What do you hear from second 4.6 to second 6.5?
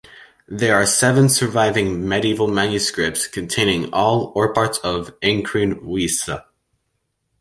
of "Ancrene Wisse".